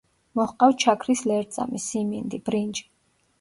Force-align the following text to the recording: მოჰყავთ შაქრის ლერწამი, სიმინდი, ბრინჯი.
მოჰყავთ 0.37 0.85
შაქრის 0.85 1.21
ლერწამი, 1.33 1.83
სიმინდი, 1.85 2.41
ბრინჯი. 2.49 2.89